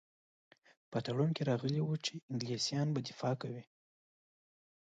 په 0.91 0.97
تړون 1.05 1.29
کې 1.35 1.43
راغلي 1.51 1.81
وو 1.83 1.95
چې 2.05 2.13
انګلیسیان 2.31 2.87
به 2.93 2.99
دفاع 3.09 3.33
کوي. 3.41 3.63